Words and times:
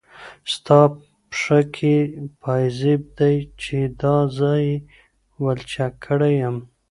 ستا 0.53 0.79
پښه 1.29 1.59
كي 1.75 1.95
پايزيب 2.41 3.01
دی 3.17 3.35
چي 3.61 3.77
دا 4.01 4.15
زه 4.37 4.51
يې 4.65 4.75
ولچك 5.43 5.93
كړی 6.05 6.33
يم 6.43 6.57